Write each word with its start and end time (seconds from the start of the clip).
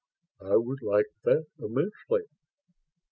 "I 0.39 0.55
would 0.55 0.81
like 0.81 1.05
that 1.25 1.45
immensely 1.59 2.23